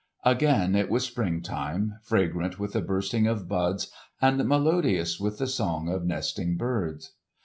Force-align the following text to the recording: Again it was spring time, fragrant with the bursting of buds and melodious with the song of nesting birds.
Again 0.25 0.75
it 0.75 0.89
was 0.89 1.05
spring 1.05 1.43
time, 1.43 1.99
fragrant 2.01 2.57
with 2.59 2.73
the 2.73 2.81
bursting 2.81 3.27
of 3.27 3.47
buds 3.47 3.91
and 4.19 4.43
melodious 4.49 5.19
with 5.19 5.37
the 5.37 5.45
song 5.45 5.89
of 5.89 6.05
nesting 6.05 6.57
birds. 6.57 7.13